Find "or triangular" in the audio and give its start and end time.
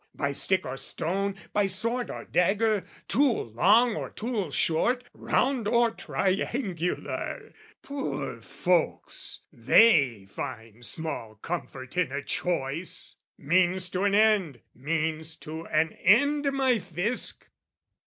5.67-7.53